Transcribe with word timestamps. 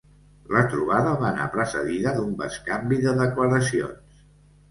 La 0.53 0.61
trobada 0.69 1.09
va 1.23 1.27
anar 1.27 1.45
precedida 1.57 2.13
d’un 2.15 2.33
bescanvi 2.39 2.99
de 3.03 3.13
declaracions. 3.21 4.19